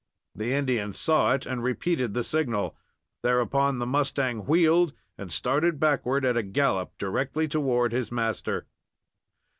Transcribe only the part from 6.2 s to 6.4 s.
at